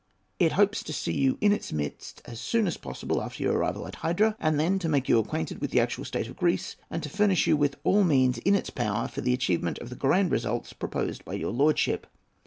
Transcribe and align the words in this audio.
It 0.39 0.53
hopes 0.53 0.81
to 0.81 0.93
see 0.93 1.13
you 1.13 1.37
in 1.41 1.51
its 1.51 1.71
midst 1.71 2.23
as 2.25 2.41
soon 2.41 2.65
as 2.65 2.75
possible 2.75 3.21
after 3.21 3.43
your 3.43 3.53
arrival 3.59 3.85
at 3.87 3.97
Hydra, 3.97 4.35
and 4.39 4.59
then 4.59 4.79
to 4.79 4.89
make 4.89 5.07
you 5.07 5.19
acquainted 5.19 5.61
with 5.61 5.69
the 5.69 5.79
actual 5.79 6.05
state 6.05 6.25
of 6.27 6.35
Greece, 6.35 6.75
and 6.89 7.03
to 7.03 7.09
furnish 7.09 7.45
you 7.45 7.55
with 7.55 7.75
all 7.83 7.99
the 7.99 8.05
means 8.05 8.39
in 8.39 8.55
its 8.55 8.71
power 8.71 9.07
for 9.07 9.21
the 9.21 9.35
achievement 9.35 9.77
of 9.77 9.89
the 9.91 9.95
grand 9.95 10.31
results 10.31 10.73
proposed 10.73 11.23
by 11.23 11.33
your 11.33 11.51
lordship." 11.51 12.07